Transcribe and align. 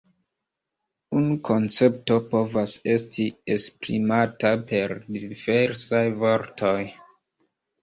Unu 1.19 1.35
koncepto 1.49 2.17
povas 2.31 2.73
esti 2.95 3.27
esprimata 3.57 4.53
per 4.73 4.97
diversaj 5.21 6.03
vortoj. 6.27 6.77